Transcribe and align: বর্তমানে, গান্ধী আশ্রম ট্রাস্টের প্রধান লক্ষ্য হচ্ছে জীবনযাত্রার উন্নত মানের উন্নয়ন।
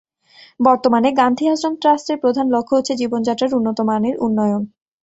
বর্তমানে, 0.59 1.09
গান্ধী 1.11 1.45
আশ্রম 1.47 1.73
ট্রাস্টের 1.81 2.17
প্রধান 2.19 2.45
লক্ষ্য 2.49 2.73
হচ্ছে 2.77 2.93
জীবনযাত্রার 2.95 3.55
উন্নত 3.55 3.77
মানের 3.81 4.15
উন্নয়ন। 4.19 4.61